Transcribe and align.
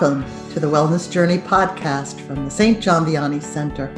Welcome 0.00 0.52
to 0.52 0.60
the 0.60 0.68
Wellness 0.68 1.10
Journey 1.10 1.38
podcast 1.38 2.20
from 2.20 2.44
the 2.44 2.50
St. 2.52 2.80
John 2.80 3.04
Vianney 3.04 3.42
Center. 3.42 3.92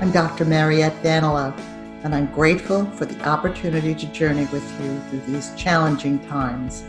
I'm 0.00 0.10
Dr. 0.10 0.44
Mariette 0.44 1.00
Danilo, 1.04 1.54
and 2.02 2.16
I'm 2.16 2.26
grateful 2.32 2.84
for 2.84 3.04
the 3.04 3.24
opportunity 3.24 3.94
to 3.94 4.06
journey 4.06 4.46
with 4.46 4.64
you 4.82 5.00
through 5.02 5.20
these 5.32 5.54
challenging 5.54 6.18
times 6.26 6.82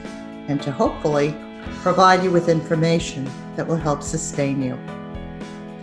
and 0.47 0.59
to 0.63 0.71
hopefully 0.71 1.35
provide 1.83 2.23
you 2.23 2.31
with 2.31 2.49
information 2.49 3.29
that 3.55 3.67
will 3.67 3.77
help 3.77 4.01
sustain 4.01 4.59
you. 4.59 4.73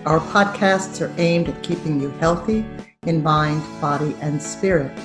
Our 0.05 0.19
podcasts 0.19 1.01
are 1.01 1.15
aimed 1.17 1.51
at 1.51 1.63
keeping 1.63 2.01
you 2.01 2.11
healthy 2.19 2.67
in 3.05 3.23
mind, 3.23 3.63
body, 3.81 4.17
and 4.21 4.43
spirit. 4.43 4.97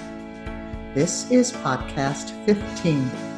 This 0.96 1.30
is 1.30 1.52
podcast 1.52 2.34
15. 2.48 3.29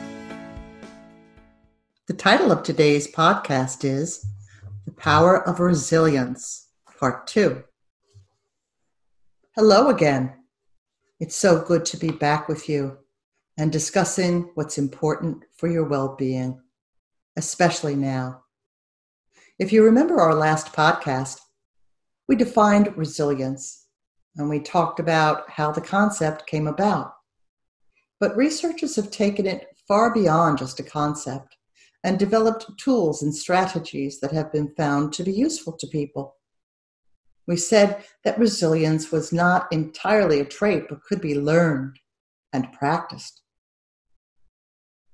The 2.12 2.18
title 2.18 2.52
of 2.52 2.64
today's 2.64 3.10
podcast 3.10 3.86
is 3.86 4.26
The 4.84 4.92
Power 4.92 5.48
of 5.48 5.62
Resilience, 5.62 6.68
Part 7.00 7.26
2. 7.28 7.64
Hello 9.56 9.88
again. 9.88 10.34
It's 11.22 11.38
so 11.38 11.62
good 11.62 11.86
to 11.86 11.96
be 11.96 12.12
back 12.12 12.50
with 12.50 12.68
you 12.68 12.98
and 13.58 13.72
discussing 13.72 14.52
what's 14.56 14.78
important 14.78 15.46
for 15.56 15.70
your 15.70 15.86
well 15.86 16.18
being, 16.18 16.60
especially 17.38 17.96
now. 17.96 18.44
If 19.58 19.72
you 19.72 19.82
remember 19.82 20.20
our 20.20 20.36
last 20.36 20.74
podcast, 20.74 21.40
we 22.28 22.36
defined 22.36 22.98
resilience 22.98 23.88
and 24.36 24.50
we 24.50 24.60
talked 24.60 25.00
about 25.00 25.50
how 25.50 25.72
the 25.72 25.80
concept 25.80 26.46
came 26.46 26.68
about. 26.68 27.14
But 28.20 28.36
researchers 28.36 28.98
have 28.98 29.12
taken 29.12 29.48
it 29.48 29.70
far 29.88 30.14
beyond 30.14 30.58
just 30.58 30.78
a 30.82 30.84
concept 30.84 31.56
and 32.04 32.18
developed 32.18 32.66
tools 32.78 33.22
and 33.22 33.36
strategies 33.36 34.20
that 34.20 34.32
have 34.32 34.52
been 34.52 34.74
found 34.76 35.14
to 35.14 35.24
be 35.24 35.32
useful 35.32 35.74
to 35.74 35.88
people. 35.88 36.36
We 37.48 37.58
said 37.58 38.04
that 38.24 38.40
resilience 38.40 39.12
was 39.12 39.34
not 39.34 39.72
entirely 39.72 40.40
a 40.40 40.46
trait, 40.46 40.86
but 40.90 41.04
could 41.04 41.22
be 41.22 41.40
learned 41.40 42.00
and 42.54 42.72
practiced. 42.74 43.42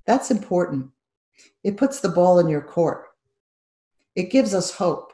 That's 0.05 0.31
important. 0.31 0.91
It 1.63 1.77
puts 1.77 1.99
the 1.99 2.09
ball 2.09 2.39
in 2.39 2.47
your 2.47 2.61
court. 2.61 3.05
It 4.15 4.31
gives 4.31 4.53
us 4.53 4.75
hope. 4.75 5.13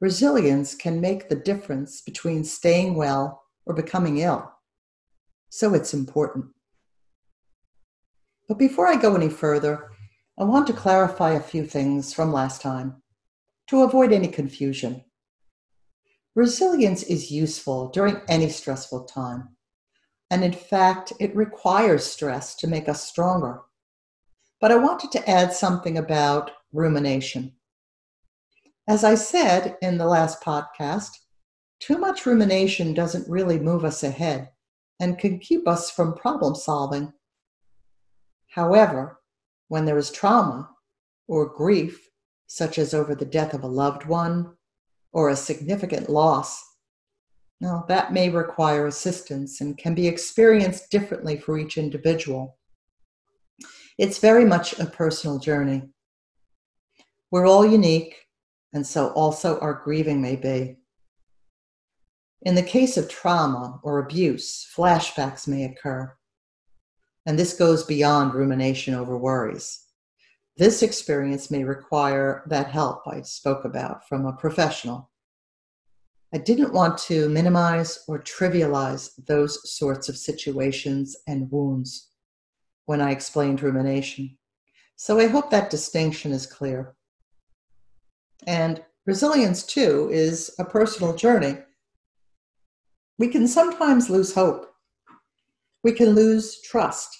Resilience 0.00 0.74
can 0.74 1.00
make 1.00 1.28
the 1.28 1.36
difference 1.36 2.00
between 2.00 2.44
staying 2.44 2.94
well 2.94 3.42
or 3.66 3.74
becoming 3.74 4.18
ill. 4.18 4.50
So 5.50 5.74
it's 5.74 5.94
important. 5.94 6.46
But 8.48 8.58
before 8.58 8.86
I 8.86 8.96
go 8.96 9.14
any 9.14 9.28
further, 9.28 9.90
I 10.40 10.44
want 10.44 10.68
to 10.68 10.72
clarify 10.72 11.32
a 11.32 11.40
few 11.40 11.64
things 11.66 12.14
from 12.14 12.32
last 12.32 12.62
time 12.62 13.02
to 13.66 13.82
avoid 13.82 14.12
any 14.12 14.28
confusion. 14.28 15.04
Resilience 16.36 17.02
is 17.02 17.32
useful 17.32 17.88
during 17.88 18.20
any 18.28 18.48
stressful 18.48 19.06
time, 19.06 19.56
and 20.30 20.44
in 20.44 20.52
fact, 20.52 21.12
it 21.18 21.34
requires 21.34 22.04
stress 22.04 22.54
to 22.54 22.68
make 22.68 22.88
us 22.88 23.02
stronger. 23.02 23.62
But 24.60 24.70
I 24.70 24.76
wanted 24.76 25.10
to 25.10 25.28
add 25.28 25.52
something 25.52 25.98
about 25.98 26.52
rumination. 26.72 27.54
As 28.86 29.02
I 29.02 29.16
said 29.16 29.76
in 29.82 29.98
the 29.98 30.06
last 30.06 30.40
podcast, 30.40 31.10
too 31.80 31.98
much 31.98 32.26
rumination 32.26 32.94
doesn't 32.94 33.28
really 33.28 33.58
move 33.58 33.84
us 33.84 34.04
ahead 34.04 34.50
and 35.00 35.18
can 35.18 35.40
keep 35.40 35.66
us 35.66 35.90
from 35.90 36.14
problem 36.14 36.54
solving. 36.54 37.12
However, 38.46 39.17
when 39.68 39.84
there 39.84 39.98
is 39.98 40.10
trauma 40.10 40.68
or 41.26 41.46
grief, 41.46 42.10
such 42.46 42.78
as 42.78 42.94
over 42.94 43.14
the 43.14 43.24
death 43.24 43.54
of 43.54 43.62
a 43.62 43.68
loved 43.68 44.06
one 44.06 44.54
or 45.12 45.28
a 45.28 45.36
significant 45.36 46.08
loss, 46.08 46.62
now 47.60 47.84
that 47.88 48.12
may 48.12 48.28
require 48.28 48.86
assistance 48.86 49.60
and 49.60 49.76
can 49.78 49.94
be 49.94 50.06
experienced 50.06 50.90
differently 50.90 51.36
for 51.36 51.58
each 51.58 51.76
individual. 51.76 52.56
It's 53.98 54.18
very 54.18 54.44
much 54.44 54.78
a 54.78 54.86
personal 54.86 55.38
journey. 55.38 55.82
We're 57.30 57.46
all 57.46 57.66
unique, 57.66 58.14
and 58.72 58.86
so 58.86 59.08
also 59.08 59.58
our 59.60 59.74
grieving 59.74 60.22
may 60.22 60.36
be. 60.36 60.76
In 62.42 62.54
the 62.54 62.62
case 62.62 62.96
of 62.96 63.08
trauma 63.08 63.80
or 63.82 63.98
abuse, 63.98 64.66
flashbacks 64.74 65.48
may 65.48 65.64
occur 65.64 66.14
and 67.28 67.38
this 67.38 67.52
goes 67.52 67.84
beyond 67.84 68.32
rumination 68.32 68.94
over 68.94 69.18
worries. 69.18 69.84
This 70.56 70.82
experience 70.82 71.50
may 71.50 71.62
require 71.62 72.42
that 72.46 72.70
help 72.70 73.06
I 73.06 73.20
spoke 73.20 73.66
about 73.66 74.08
from 74.08 74.24
a 74.24 74.32
professional. 74.32 75.10
I 76.34 76.38
didn't 76.38 76.72
want 76.72 76.96
to 77.00 77.28
minimize 77.28 78.02
or 78.08 78.18
trivialize 78.18 79.10
those 79.26 79.70
sorts 79.70 80.08
of 80.08 80.16
situations 80.16 81.18
and 81.26 81.52
wounds 81.52 82.12
when 82.86 83.02
I 83.02 83.10
explained 83.10 83.62
rumination. 83.62 84.38
So 84.96 85.20
I 85.20 85.26
hope 85.26 85.50
that 85.50 85.68
distinction 85.68 86.32
is 86.32 86.46
clear. 86.46 86.96
And 88.46 88.82
resilience, 89.04 89.64
too, 89.64 90.08
is 90.10 90.50
a 90.58 90.64
personal 90.64 91.14
journey. 91.14 91.58
We 93.18 93.28
can 93.28 93.46
sometimes 93.46 94.08
lose 94.08 94.32
hope 94.32 94.68
we 95.82 95.92
can 95.92 96.10
lose 96.10 96.60
trust. 96.60 97.17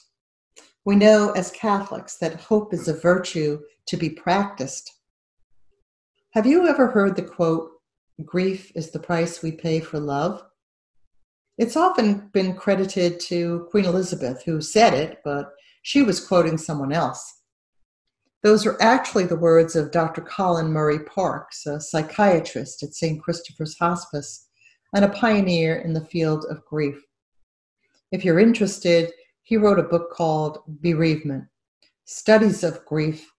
We 0.88 0.96
know 0.96 1.32
as 1.32 1.50
Catholics 1.50 2.16
that 2.16 2.40
hope 2.40 2.72
is 2.72 2.88
a 2.88 2.94
virtue 2.94 3.60
to 3.88 3.96
be 3.98 4.08
practiced. 4.08 4.90
Have 6.30 6.46
you 6.46 6.66
ever 6.66 6.86
heard 6.86 7.14
the 7.14 7.20
quote, 7.20 7.72
grief 8.24 8.72
is 8.74 8.90
the 8.90 8.98
price 8.98 9.42
we 9.42 9.52
pay 9.52 9.80
for 9.80 10.00
love? 10.00 10.42
It's 11.58 11.76
often 11.76 12.30
been 12.32 12.54
credited 12.54 13.20
to 13.20 13.68
Queen 13.70 13.84
Elizabeth, 13.84 14.42
who 14.44 14.62
said 14.62 14.94
it, 14.94 15.18
but 15.26 15.52
she 15.82 16.00
was 16.00 16.26
quoting 16.26 16.56
someone 16.56 16.94
else. 16.94 17.42
Those 18.42 18.64
are 18.64 18.80
actually 18.80 19.26
the 19.26 19.36
words 19.36 19.76
of 19.76 19.90
Dr. 19.90 20.22
Colin 20.22 20.72
Murray 20.72 21.00
Parkes, 21.00 21.66
a 21.66 21.82
psychiatrist 21.82 22.82
at 22.82 22.94
St. 22.94 23.22
Christopher's 23.22 23.76
Hospice 23.78 24.48
and 24.94 25.04
a 25.04 25.10
pioneer 25.10 25.76
in 25.76 25.92
the 25.92 26.06
field 26.06 26.46
of 26.48 26.64
grief. 26.64 26.98
If 28.10 28.24
you're 28.24 28.40
interested, 28.40 29.12
he 29.48 29.56
wrote 29.56 29.78
a 29.78 29.82
book 29.82 30.12
called 30.12 30.62
Bereavement 30.82 31.46
Studies 32.04 32.62
of 32.62 32.84
Grief 32.84 33.32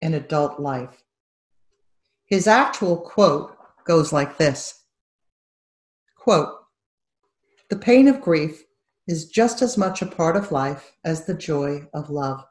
in 0.00 0.14
Adult 0.14 0.58
Life. 0.58 1.04
His 2.24 2.46
actual 2.46 2.96
quote 2.96 3.54
goes 3.84 4.14
like 4.14 4.38
this 4.38 4.84
quote, 6.16 6.54
The 7.68 7.76
pain 7.76 8.08
of 8.08 8.22
grief 8.22 8.64
is 9.06 9.28
just 9.28 9.60
as 9.60 9.76
much 9.76 10.00
a 10.00 10.06
part 10.06 10.36
of 10.36 10.52
life 10.52 10.92
as 11.04 11.26
the 11.26 11.34
joy 11.34 11.86
of 11.92 12.08
love. 12.08 12.42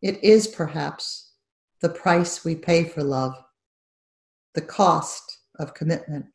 It 0.00 0.22
is 0.22 0.46
perhaps 0.46 1.32
the 1.80 1.88
price 1.88 2.44
we 2.44 2.54
pay 2.54 2.84
for 2.84 3.02
love, 3.02 3.34
the 4.54 4.62
cost 4.62 5.40
of 5.58 5.74
commitment. 5.74 6.26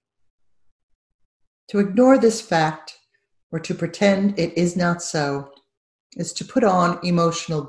To 1.69 1.79
ignore 1.79 2.17
this 2.17 2.41
fact 2.41 2.98
or 3.51 3.59
to 3.59 3.73
pretend 3.73 4.37
it 4.37 4.57
is 4.57 4.75
not 4.75 5.01
so 5.01 5.51
is 6.15 6.33
to 6.33 6.45
put 6.45 6.63
on 6.63 6.99
emotional 7.03 7.61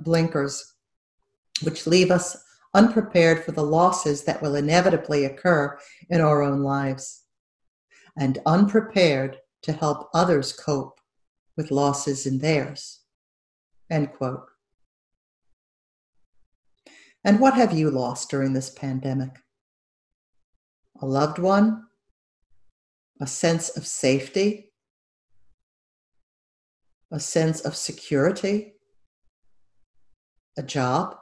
blinkers, 0.00 0.74
which 1.62 1.86
leave 1.86 2.10
us 2.10 2.36
unprepared 2.74 3.44
for 3.44 3.52
the 3.52 3.62
losses 3.62 4.24
that 4.24 4.40
will 4.42 4.54
inevitably 4.54 5.24
occur 5.24 5.76
in 6.10 6.20
our 6.20 6.42
own 6.42 6.62
lives, 6.62 7.24
and 8.16 8.38
unprepared 8.46 9.36
to 9.62 9.72
help 9.72 10.08
others 10.14 10.52
cope 10.52 11.00
with 11.56 11.70
losses 11.70 12.26
in 12.26 12.38
theirs. 12.38 13.00
End 13.90 14.12
quote. 14.12 14.46
And 17.24 17.40
what 17.40 17.54
have 17.54 17.76
you 17.76 17.90
lost 17.90 18.30
during 18.30 18.52
this 18.52 18.70
pandemic? 18.70 19.40
A 21.00 21.06
loved 21.06 21.38
one? 21.38 21.84
A 23.20 23.26
sense 23.26 23.70
of 23.70 23.86
safety? 23.86 24.67
A 27.10 27.20
sense 27.20 27.60
of 27.60 27.74
security, 27.74 28.74
a 30.56 30.62
job, 30.62 31.16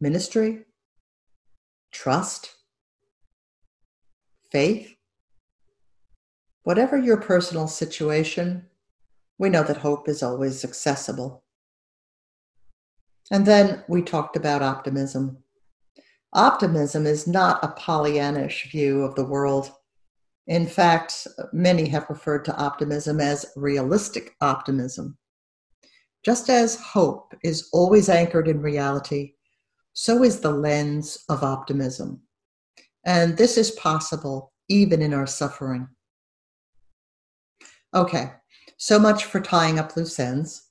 ministry, 0.00 0.64
trust, 1.92 2.54
faith. 4.50 4.94
Whatever 6.64 6.96
your 6.96 7.18
personal 7.18 7.68
situation, 7.68 8.66
we 9.38 9.50
know 9.50 9.62
that 9.62 9.78
hope 9.78 10.08
is 10.08 10.22
always 10.22 10.64
accessible. 10.64 11.44
And 13.30 13.46
then 13.46 13.84
we 13.88 14.02
talked 14.02 14.36
about 14.36 14.62
optimism. 14.62 15.38
Optimism 16.32 17.06
is 17.06 17.26
not 17.26 17.62
a 17.62 17.68
Pollyannish 17.68 18.70
view 18.70 19.02
of 19.02 19.14
the 19.14 19.24
world. 19.24 19.72
In 20.46 20.66
fact, 20.66 21.26
many 21.52 21.88
have 21.88 22.10
referred 22.10 22.44
to 22.44 22.56
optimism 22.56 23.20
as 23.20 23.46
realistic 23.56 24.34
optimism. 24.40 25.16
Just 26.24 26.50
as 26.50 26.76
hope 26.76 27.34
is 27.42 27.68
always 27.72 28.08
anchored 28.08 28.48
in 28.48 28.60
reality, 28.60 29.34
so 29.94 30.22
is 30.22 30.40
the 30.40 30.50
lens 30.50 31.24
of 31.28 31.42
optimism. 31.42 32.20
And 33.04 33.36
this 33.36 33.56
is 33.56 33.70
possible 33.72 34.52
even 34.68 35.02
in 35.02 35.14
our 35.14 35.26
suffering. 35.26 35.88
Okay, 37.94 38.32
so 38.76 38.98
much 38.98 39.26
for 39.26 39.40
tying 39.40 39.78
up 39.78 39.96
loose 39.96 40.18
ends. 40.18 40.70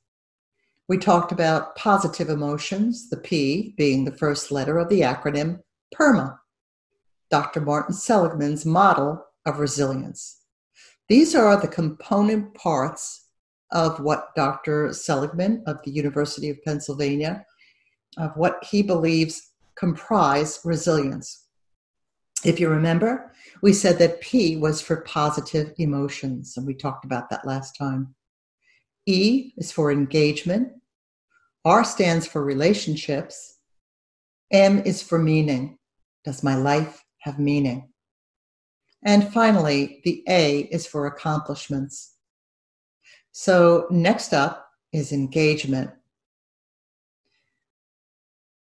We 0.89 0.97
talked 0.97 1.31
about 1.31 1.75
positive 1.75 2.29
emotions, 2.29 3.09
the 3.09 3.17
P 3.17 3.73
being 3.77 4.03
the 4.03 4.11
first 4.17 4.51
letter 4.51 4.77
of 4.77 4.89
the 4.89 5.01
acronym 5.01 5.61
PERMA, 5.95 6.37
Dr. 7.31 7.61
Martin 7.61 7.95
Seligman's 7.95 8.65
model 8.65 9.23
of 9.45 9.59
resilience. 9.59 10.41
These 11.09 11.35
are 11.35 11.59
the 11.59 11.67
component 11.67 12.53
parts 12.53 13.27
of 13.71 13.99
what 13.99 14.33
Dr. 14.35 14.93
Seligman 14.93 15.63
of 15.67 15.77
the 15.83 15.91
University 15.91 16.49
of 16.49 16.63
Pennsylvania, 16.63 17.45
of 18.17 18.31
what 18.35 18.63
he 18.63 18.83
believes 18.83 19.51
comprise 19.75 20.59
resilience. 20.63 21.47
If 22.45 22.59
you 22.59 22.69
remember, 22.69 23.31
we 23.61 23.73
said 23.73 23.97
that 23.99 24.21
P 24.21 24.57
was 24.57 24.81
for 24.81 24.97
positive 25.01 25.73
emotions, 25.77 26.57
and 26.57 26.67
we 26.67 26.73
talked 26.73 27.05
about 27.05 27.29
that 27.29 27.45
last 27.45 27.75
time. 27.77 28.13
E 29.05 29.53
is 29.57 29.71
for 29.71 29.91
engagement. 29.91 30.69
R 31.65 31.83
stands 31.83 32.27
for 32.27 32.43
relationships. 32.43 33.59
M 34.51 34.79
is 34.79 35.01
for 35.01 35.17
meaning. 35.17 35.77
Does 36.25 36.43
my 36.43 36.55
life 36.55 37.03
have 37.19 37.39
meaning? 37.39 37.92
And 39.05 39.33
finally, 39.33 40.01
the 40.05 40.23
A 40.27 40.61
is 40.71 40.87
for 40.87 41.07
accomplishments. 41.07 42.13
So 43.31 43.87
next 43.89 44.33
up 44.33 44.69
is 44.91 45.11
engagement. 45.11 45.91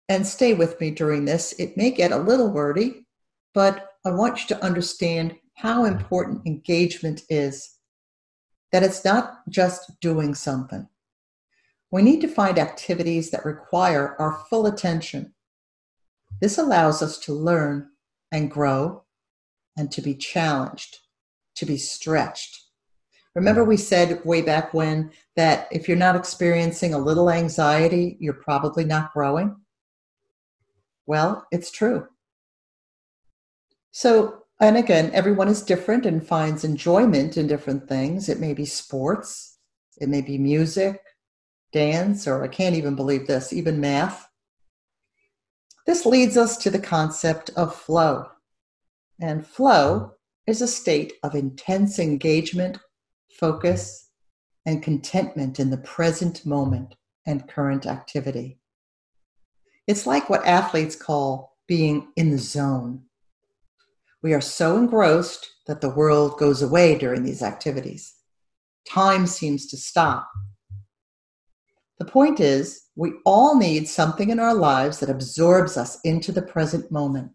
And 0.09 0.25
stay 0.25 0.53
with 0.53 0.79
me 0.81 0.91
during 0.91 1.25
this. 1.25 1.53
It 1.53 1.77
may 1.77 1.91
get 1.91 2.11
a 2.11 2.17
little 2.17 2.49
wordy, 2.49 3.05
but 3.53 3.91
I 4.05 4.11
want 4.11 4.41
you 4.41 4.55
to 4.55 4.63
understand 4.63 5.35
how 5.55 5.85
important 5.85 6.45
engagement 6.45 7.21
is 7.29 7.77
that 8.71 8.83
it's 8.83 9.05
not 9.05 9.41
just 9.49 9.91
doing 9.99 10.33
something. 10.33 10.87
We 11.91 12.01
need 12.01 12.21
to 12.21 12.27
find 12.27 12.57
activities 12.57 13.29
that 13.31 13.45
require 13.45 14.15
our 14.17 14.39
full 14.49 14.65
attention. 14.65 15.33
This 16.39 16.57
allows 16.57 17.01
us 17.01 17.19
to 17.19 17.33
learn 17.33 17.89
and 18.31 18.49
grow 18.49 19.03
and 19.81 19.91
to 19.91 20.01
be 20.01 20.15
challenged, 20.15 20.99
to 21.55 21.65
be 21.65 21.77
stretched. 21.77 22.61
Remember, 23.33 23.63
we 23.63 23.77
said 23.77 24.23
way 24.23 24.41
back 24.41 24.73
when 24.73 25.11
that 25.35 25.67
if 25.71 25.87
you're 25.87 25.97
not 25.97 26.15
experiencing 26.15 26.93
a 26.93 26.99
little 26.99 27.31
anxiety, 27.31 28.17
you're 28.19 28.33
probably 28.33 28.85
not 28.85 29.11
growing? 29.13 29.55
Well, 31.07 31.47
it's 31.51 31.71
true. 31.71 32.07
So 33.91 34.43
and 34.59 34.77
again, 34.77 35.09
everyone 35.11 35.47
is 35.47 35.63
different 35.63 36.05
and 36.05 36.25
finds 36.25 36.63
enjoyment 36.63 37.35
in 37.35 37.47
different 37.47 37.89
things. 37.89 38.29
It 38.29 38.39
may 38.39 38.53
be 38.53 38.65
sports, 38.65 39.57
it 39.99 40.07
may 40.07 40.21
be 40.21 40.37
music, 40.37 41.01
dance, 41.73 42.27
or 42.27 42.43
I 42.43 42.47
can't 42.47 42.75
even 42.75 42.95
believe 42.95 43.25
this, 43.25 43.51
even 43.51 43.81
math. 43.81 44.27
This 45.87 46.05
leads 46.05 46.37
us 46.37 46.57
to 46.57 46.69
the 46.69 46.79
concept 46.79 47.49
of 47.55 47.75
flow. 47.75 48.27
And 49.21 49.45
flow 49.45 50.13
is 50.47 50.61
a 50.61 50.67
state 50.67 51.13
of 51.21 51.35
intense 51.35 51.99
engagement, 51.99 52.79
focus, 53.39 54.09
and 54.65 54.81
contentment 54.81 55.59
in 55.59 55.69
the 55.69 55.77
present 55.77 56.43
moment 56.43 56.95
and 57.27 57.47
current 57.47 57.85
activity. 57.85 58.57
It's 59.85 60.07
like 60.07 60.29
what 60.29 60.45
athletes 60.45 60.95
call 60.95 61.57
being 61.67 62.07
in 62.15 62.31
the 62.31 62.39
zone. 62.39 63.03
We 64.23 64.33
are 64.33 64.41
so 64.41 64.77
engrossed 64.77 65.47
that 65.67 65.81
the 65.81 65.89
world 65.89 66.39
goes 66.39 66.61
away 66.61 66.97
during 66.97 67.23
these 67.23 67.43
activities. 67.43 68.15
Time 68.87 69.27
seems 69.27 69.67
to 69.67 69.77
stop. 69.77 70.27
The 71.99 72.05
point 72.05 72.39
is, 72.39 72.87
we 72.95 73.13
all 73.25 73.55
need 73.55 73.87
something 73.87 74.31
in 74.31 74.39
our 74.39 74.55
lives 74.55 74.99
that 74.99 75.09
absorbs 75.09 75.77
us 75.77 75.99
into 76.03 76.31
the 76.31 76.41
present 76.41 76.91
moment. 76.91 77.31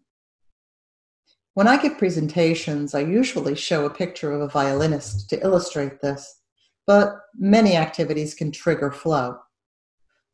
When 1.57 1.67
I 1.67 1.81
give 1.81 1.97
presentations, 1.97 2.93
I 2.93 2.99
usually 2.99 3.55
show 3.55 3.83
a 3.83 3.89
picture 3.89 4.31
of 4.31 4.41
a 4.41 4.47
violinist 4.47 5.27
to 5.31 5.41
illustrate 5.41 6.01
this, 6.01 6.39
but 6.85 7.15
many 7.35 7.75
activities 7.75 8.35
can 8.35 8.51
trigger 8.51 8.91
flow. 8.91 9.39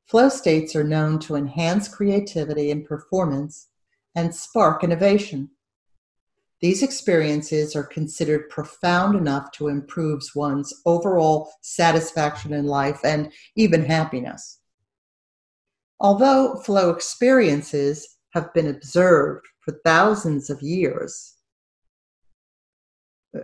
Flow 0.06 0.28
states 0.28 0.76
are 0.76 0.84
known 0.84 1.20
to 1.20 1.36
enhance 1.36 1.88
creativity 1.88 2.72
and 2.72 2.84
performance 2.84 3.70
and 4.14 4.36
spark 4.36 4.84
innovation. 4.84 5.52
These 6.60 6.84
experiences 6.84 7.74
are 7.74 7.86
considered 7.86 8.50
profound 8.50 9.16
enough 9.16 9.50
to 9.54 9.70
improve 9.70 10.24
one's 10.36 10.74
overall 10.86 11.54
satisfaction 11.62 12.52
in 12.52 12.66
life 12.66 13.00
and 13.06 13.32
even 13.56 13.86
happiness. 13.86 14.60
Although 16.02 16.56
flow 16.66 16.90
experiences 16.90 18.14
have 18.34 18.54
been 18.54 18.68
observed 18.68 19.46
for 19.60 19.80
thousands 19.86 20.50
of 20.50 20.62
years, 20.62 21.36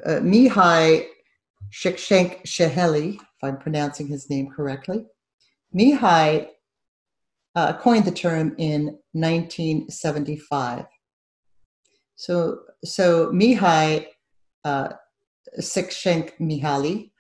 uh, 0.06 0.20
Mihai 0.22 1.06
Csikszentmihalyi, 1.72 3.16
if 3.16 3.44
I'm 3.44 3.58
pronouncing 3.58 4.08
his 4.08 4.30
name 4.30 4.50
correctly, 4.50 5.06
Mihai 5.76 6.48
uh, 7.56 7.74
coined 7.74 8.06
the 8.06 8.12
term 8.12 8.56
in 8.58 8.98
1975. 9.14 10.86
So, 12.16 12.60
so 12.84 13.32
Mihai 13.32 14.08
uh, 14.66 14.90
Csikszentmihalyi 15.60 17.12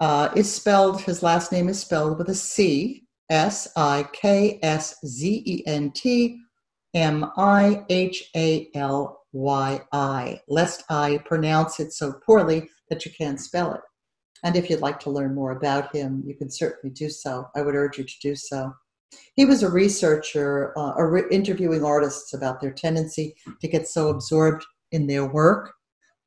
uh, 0.00 0.28
is 0.36 0.52
spelled, 0.52 1.02
his 1.02 1.22
last 1.22 1.52
name 1.52 1.68
is 1.68 1.80
spelled 1.80 2.18
with 2.18 2.28
a 2.28 2.34
C, 2.34 3.04
S 3.30 3.68
I 3.76 4.06
K 4.12 4.58
S 4.62 4.96
Z 5.04 5.42
E 5.46 5.66
N 5.66 5.90
T 5.92 6.43
M 6.94 7.30
I 7.36 7.84
H 7.88 8.30
A 8.36 8.70
L 8.74 9.22
Y 9.32 9.80
I, 9.92 10.40
lest 10.48 10.84
I 10.88 11.18
pronounce 11.24 11.80
it 11.80 11.92
so 11.92 12.14
poorly 12.24 12.70
that 12.88 13.04
you 13.04 13.10
can't 13.16 13.40
spell 13.40 13.74
it. 13.74 13.80
And 14.44 14.56
if 14.56 14.70
you'd 14.70 14.80
like 14.80 15.00
to 15.00 15.10
learn 15.10 15.34
more 15.34 15.52
about 15.52 15.94
him, 15.94 16.22
you 16.24 16.36
can 16.36 16.50
certainly 16.50 16.94
do 16.94 17.08
so. 17.08 17.48
I 17.56 17.62
would 17.62 17.74
urge 17.74 17.98
you 17.98 18.04
to 18.04 18.14
do 18.22 18.36
so. 18.36 18.72
He 19.34 19.44
was 19.44 19.62
a 19.62 19.70
researcher, 19.70 20.72
uh, 20.78 20.94
interviewing 21.30 21.84
artists 21.84 22.34
about 22.34 22.60
their 22.60 22.72
tendency 22.72 23.36
to 23.60 23.68
get 23.68 23.88
so 23.88 24.08
absorbed 24.08 24.64
in 24.92 25.06
their 25.06 25.26
work 25.26 25.72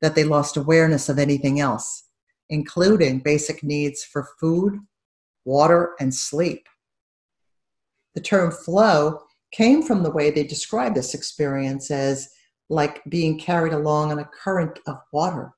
that 0.00 0.14
they 0.14 0.24
lost 0.24 0.56
awareness 0.56 1.08
of 1.08 1.18
anything 1.18 1.60
else, 1.60 2.04
including 2.50 3.20
basic 3.20 3.62
needs 3.62 4.04
for 4.04 4.28
food, 4.40 4.80
water, 5.44 5.94
and 6.00 6.14
sleep. 6.14 6.66
The 8.14 8.20
term 8.20 8.50
flow 8.50 9.22
came 9.52 9.82
from 9.82 10.02
the 10.02 10.10
way 10.10 10.30
they 10.30 10.44
described 10.44 10.96
this 10.96 11.14
experience 11.14 11.90
as 11.90 12.28
like 12.70 13.02
being 13.08 13.38
carried 13.38 13.72
along 13.72 14.12
on 14.12 14.18
a 14.18 14.28
current 14.42 14.78
of 14.86 14.98
water. 15.12 15.52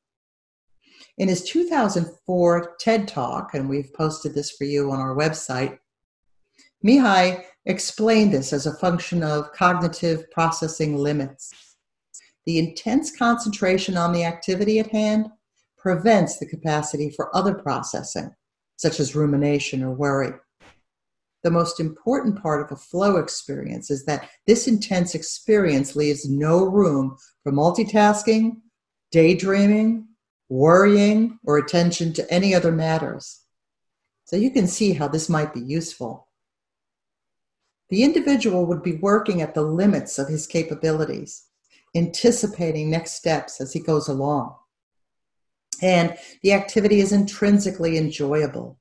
In 1.18 1.28
his 1.28 1.42
2004 1.44 2.76
TED 2.78 3.08
Talk, 3.08 3.54
and 3.54 3.68
we've 3.68 3.92
posted 3.94 4.34
this 4.34 4.52
for 4.52 4.64
you 4.64 4.90
on 4.90 5.00
our 5.00 5.14
website, 5.14 5.78
Mihai 6.84 7.44
explained 7.66 8.32
this 8.32 8.52
as 8.52 8.66
a 8.66 8.76
function 8.76 9.22
of 9.22 9.52
cognitive 9.52 10.30
processing 10.30 10.96
limits. 10.96 11.52
The 12.46 12.58
intense 12.58 13.14
concentration 13.14 13.96
on 13.96 14.12
the 14.12 14.24
activity 14.24 14.78
at 14.78 14.86
hand 14.88 15.28
prevents 15.76 16.38
the 16.38 16.46
capacity 16.46 17.10
for 17.10 17.34
other 17.36 17.54
processing, 17.54 18.30
such 18.76 18.98
as 18.98 19.14
rumination 19.14 19.82
or 19.82 19.92
worry. 19.92 20.32
The 21.42 21.50
most 21.50 21.80
important 21.80 22.42
part 22.42 22.60
of 22.60 22.72
a 22.72 22.80
flow 22.80 23.16
experience 23.16 23.90
is 23.90 24.04
that 24.04 24.28
this 24.46 24.68
intense 24.68 25.14
experience 25.14 25.96
leaves 25.96 26.28
no 26.28 26.64
room 26.64 27.16
for 27.42 27.52
multitasking, 27.52 28.56
daydreaming, 29.10 30.06
worrying, 30.48 31.38
or 31.44 31.58
attention 31.58 32.12
to 32.14 32.30
any 32.32 32.54
other 32.54 32.72
matters. 32.72 33.40
So 34.24 34.36
you 34.36 34.50
can 34.50 34.66
see 34.66 34.92
how 34.92 35.08
this 35.08 35.28
might 35.28 35.54
be 35.54 35.60
useful 35.60 36.28
the 37.90 38.04
individual 38.04 38.66
would 38.66 38.82
be 38.82 38.96
working 38.96 39.42
at 39.42 39.54
the 39.54 39.62
limits 39.62 40.18
of 40.18 40.28
his 40.28 40.46
capabilities, 40.46 41.46
anticipating 41.94 42.88
next 42.88 43.14
steps 43.14 43.60
as 43.60 43.72
he 43.72 43.80
goes 43.80 44.08
along. 44.08 44.54
And 45.82 46.16
the 46.42 46.52
activity 46.52 47.00
is 47.00 47.12
intrinsically 47.12 47.98
enjoyable. 47.98 48.78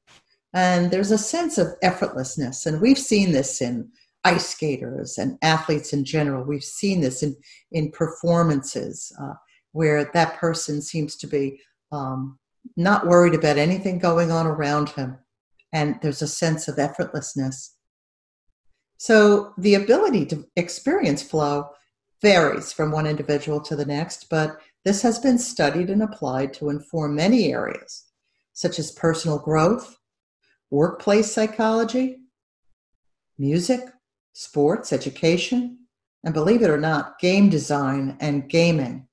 And 0.54 0.92
there's 0.92 1.12
a 1.12 1.18
sense 1.18 1.58
of 1.58 1.80
effortlessness. 1.84 2.66
And 2.66 2.82
we've 2.82 2.98
seen 2.98 3.32
this 3.32 3.62
in 3.62 3.90
ice 4.24 4.50
skaters 4.50 5.18
and 5.18 5.38
athletes 5.42 5.94
in 5.94 6.04
general. 6.04 6.44
We've 6.44 6.64
seen 6.64 7.02
this 7.02 7.24
in, 7.24 7.36
in 7.72 7.92
performances 7.92 9.12
uh, 9.22 9.34
where 9.72 10.10
that 10.14 10.38
person 10.38 10.82
seems 10.82 11.16
to 11.18 11.28
be 11.28 11.62
um, 11.92 12.40
not 12.76 13.08
worried 13.08 13.36
about 13.36 13.58
anything 13.58 14.00
going 14.00 14.32
on 14.32 14.48
around 14.48 14.90
him. 14.90 15.18
And 15.72 16.00
there's 16.02 16.22
a 16.22 16.28
sense 16.28 16.68
of 16.68 16.76
effortlessness. 16.78 17.70
So 18.98 19.54
the 19.58 19.76
ability 19.76 20.26
to 20.28 20.46
experience 20.56 21.24
flow 21.24 21.70
varies 22.22 22.74
from 22.74 22.92
one 22.92 23.06
individual 23.06 23.62
to 23.62 23.76
the 23.76 23.86
next, 23.86 24.30
but 24.30 24.60
this 24.84 25.02
has 25.04 25.20
been 25.20 25.38
studied 25.38 25.90
and 25.90 26.04
applied 26.04 26.54
to 26.56 26.70
inform 26.70 27.16
many 27.16 27.54
areas, 27.54 28.06
such 28.54 28.78
as 28.80 28.92
personal 28.92 29.40
growth, 29.40 29.96
workplace 30.72 31.32
psychology, 31.32 32.18
music, 33.38 33.82
sports, 34.34 34.94
education, 34.94 35.80
and 36.24 36.34
believe 36.34 36.62
it 36.62 36.70
or 36.70 36.80
not, 36.80 37.20
game 37.20 37.50
design 37.50 38.18
and 38.20 38.50
gaming. 38.50 39.08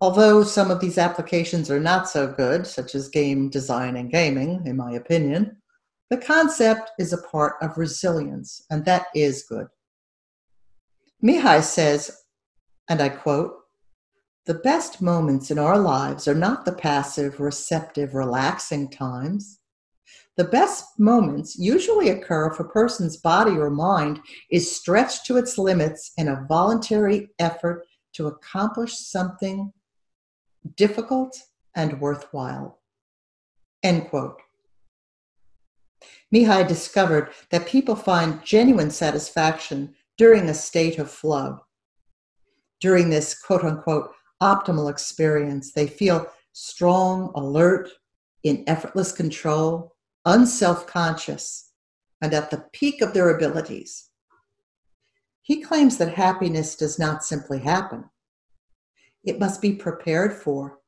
Although 0.00 0.42
some 0.42 0.70
of 0.70 0.80
these 0.80 0.98
applications 0.98 1.70
are 1.70 1.80
not 1.80 2.08
so 2.08 2.26
good, 2.26 2.66
such 2.66 2.94
as 2.94 3.08
game 3.08 3.48
design 3.48 3.96
and 3.96 4.10
gaming, 4.10 4.62
in 4.66 4.76
my 4.76 4.92
opinion, 4.92 5.56
the 6.10 6.18
concept 6.18 6.90
is 6.98 7.12
a 7.12 7.22
part 7.22 7.54
of 7.62 7.78
resilience, 7.78 8.64
and 8.70 8.84
that 8.84 9.06
is 9.14 9.44
good. 9.48 9.66
Mihai 11.24 11.62
says, 11.62 12.10
and 12.88 13.00
I 13.00 13.08
quote, 13.08 13.54
the 14.44 14.54
best 14.54 15.02
moments 15.02 15.50
in 15.50 15.58
our 15.58 15.78
lives 15.78 16.28
are 16.28 16.34
not 16.34 16.64
the 16.64 16.72
passive, 16.72 17.40
receptive, 17.40 18.14
relaxing 18.14 18.88
times. 18.88 19.58
The 20.36 20.44
best 20.44 20.98
moments 20.98 21.58
usually 21.58 22.10
occur 22.10 22.52
if 22.52 22.60
a 22.60 22.64
person's 22.64 23.16
body 23.16 23.52
or 23.52 23.70
mind 23.70 24.20
is 24.50 24.76
stretched 24.76 25.24
to 25.26 25.38
its 25.38 25.56
limits 25.56 26.12
in 26.18 26.28
a 26.28 26.44
voluntary 26.46 27.30
effort 27.38 27.86
to 28.14 28.26
accomplish 28.26 28.98
something 28.98 29.72
difficult 30.76 31.38
and 31.74 32.00
worthwhile. 32.00 32.80
End 33.82 34.08
quote. 34.08 34.40
Mihai 36.34 36.66
discovered 36.66 37.30
that 37.50 37.66
people 37.66 37.96
find 37.96 38.44
genuine 38.44 38.90
satisfaction 38.90 39.94
during 40.18 40.48
a 40.48 40.54
state 40.54 40.98
of 40.98 41.10
flow. 41.10 41.60
During 42.80 43.08
this 43.08 43.38
quote 43.40 43.64
unquote 43.64 44.10
optimal 44.42 44.90
experience, 44.90 45.72
they 45.72 45.86
feel 45.86 46.26
strong, 46.52 47.32
alert, 47.34 47.88
in 48.42 48.64
effortless 48.66 49.12
control, 49.12 49.95
unself 50.26 50.86
conscious, 50.86 51.72
and 52.20 52.34
at 52.34 52.50
the 52.50 52.64
peak 52.72 53.00
of 53.00 53.14
their 53.14 53.34
abilities. 53.34 54.10
He 55.40 55.62
claims 55.62 55.96
that 55.96 56.14
happiness 56.14 56.74
does 56.74 56.98
not 56.98 57.24
simply 57.24 57.60
happen. 57.60 58.10
It 59.24 59.38
must 59.38 59.62
be 59.62 59.72
prepared 59.72 60.34
for 60.34 60.80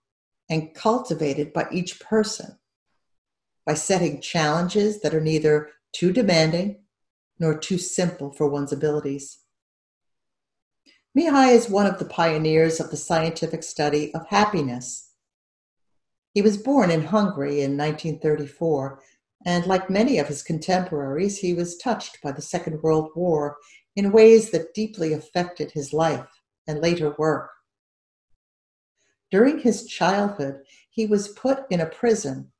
and 0.51 0.75
cultivated 0.75 1.53
by 1.53 1.69
each 1.71 2.01
person 2.01 2.59
by 3.65 3.75
setting 3.75 4.21
challenges 4.21 5.01
that 5.03 5.15
are 5.15 5.21
neither 5.21 5.69
too 5.93 6.13
demanding 6.13 6.81
nor 7.39 7.57
too 7.57 7.79
simple 7.79 8.33
for 8.33 8.49
one's 8.49 8.73
abilities. 8.73 9.41
Mihai 11.17 11.53
is 11.53 11.69
one 11.69 11.87
of 11.87 11.99
the 11.99 12.05
pioneers 12.05 12.81
of 12.81 12.91
the 12.91 12.97
scientific 12.97 13.63
study 13.63 14.13
of 14.15 14.27
happiness. 14.29 15.13
He 16.33 16.43
was 16.43 16.57
born 16.57 16.91
in 16.91 17.05
Hungary 17.05 17.61
in 17.61 17.77
1934, 17.77 19.03
and 19.47 19.67
like 19.67 19.89
many 19.89 20.19
of 20.19 20.29
his 20.29 20.43
contemporaries, 20.43 21.39
he 21.39 21.55
was 21.55 21.77
touched 21.77 22.21
by 22.23 22.33
the 22.33 22.43
Second 22.43 22.83
World 22.83 23.11
War 23.15 23.57
in 23.97 24.13
ways 24.13 24.51
that 24.51 24.75
deeply 24.75 25.13
affected 25.13 25.71
his 25.71 25.93
life 25.93 26.29
and 26.67 26.81
later 26.81 27.15
work. 27.19 27.51
During 29.31 29.59
his 29.59 29.87
childhood, 29.87 30.63
he 30.91 31.07
was 31.07 31.29
put 31.29 31.65
in 31.71 31.81
a 31.81 31.87
prison. 31.87 32.53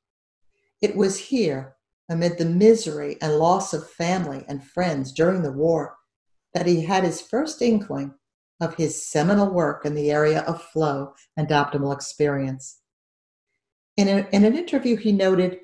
It 0.81 0.95
was 0.95 1.17
here, 1.17 1.75
amid 2.09 2.37
the 2.37 2.45
misery 2.45 3.17
and 3.21 3.37
loss 3.37 3.73
of 3.73 3.89
family 3.91 4.45
and 4.47 4.63
friends 4.63 5.11
during 5.11 5.41
the 5.41 5.51
war, 5.51 5.97
that 6.53 6.65
he 6.65 6.83
had 6.83 7.03
his 7.03 7.21
first 7.21 7.61
inkling 7.61 8.13
of 8.61 8.75
his 8.75 9.07
seminal 9.07 9.49
work 9.49 9.85
in 9.85 9.95
the 9.95 10.11
area 10.11 10.41
of 10.41 10.61
flow 10.61 11.13
and 11.37 11.47
optimal 11.49 11.93
experience. 11.93 12.79
In, 13.97 14.07
a, 14.07 14.27
in 14.31 14.45
an 14.45 14.57
interview, 14.57 14.95
he 14.95 15.11
noted, 15.11 15.59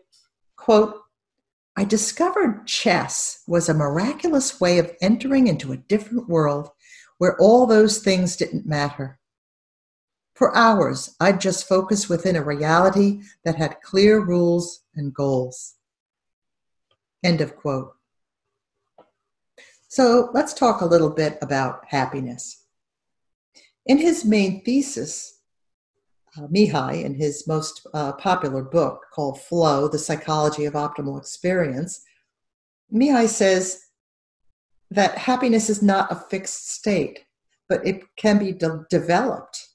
quote, 0.56 1.02
I 1.78 1.84
discovered 1.84 2.66
chess 2.66 3.44
was 3.48 3.68
a 3.68 3.74
miraculous 3.74 4.62
way 4.62 4.80
of 4.80 4.96
entering 5.02 5.48
into 5.48 5.74
a 5.74 5.78
different 5.78 6.30
world 6.30 6.70
where 7.18 7.38
all 7.38 7.66
those 7.66 7.98
things 7.98 8.36
didn't 8.36 8.66
matter. 8.66 9.20
For 10.36 10.56
hours, 10.56 11.16
I'd 11.20 11.42
just 11.42 11.68
focus 11.68 12.10
within 12.10 12.36
a 12.36 12.44
reality 12.44 13.22
that 13.44 13.56
had 13.56 13.82
clear 13.82 14.20
rules 14.20 14.84
and 14.96 15.14
goals. 15.14 15.76
End 17.24 17.42
of 17.42 17.56
quote. 17.56 17.94
So 19.88 20.30
let's 20.34 20.54
talk 20.54 20.82
a 20.82 20.86
little 20.86 21.10
bit 21.10 21.38
about 21.42 21.86
happiness. 21.88 22.64
In 23.86 23.98
his 23.98 24.26
main 24.26 24.64
thesis, 24.64 25.35
uh, 26.38 26.48
Mihai, 26.48 27.04
in 27.04 27.16
his 27.16 27.48
most 27.48 27.86
uh, 27.94 28.14
popular 28.14 28.64
book 28.64 29.06
called 29.14 29.42
Flow 29.42 29.88
The 29.88 30.00
Psychology 30.00 30.66
of 30.66 30.74
Optimal 30.74 31.18
Experience, 31.18 32.02
Mihai 32.94 33.28
says 33.28 33.82
that 34.92 35.18
happiness 35.18 35.70
is 35.70 35.82
not 35.82 36.12
a 36.12 36.16
fixed 36.16 36.72
state, 36.72 37.26
but 37.68 37.86
it 37.86 38.04
can 38.18 38.38
be 38.38 38.52
de- 38.52 38.86
developed 38.90 39.66